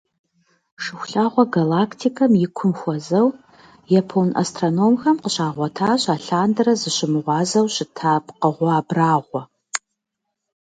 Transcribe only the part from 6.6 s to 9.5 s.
зыщымыгъуазэу щыта пкъыгъуэ абрагъуэ.